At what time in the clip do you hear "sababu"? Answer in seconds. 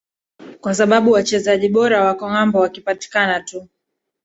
0.75-1.11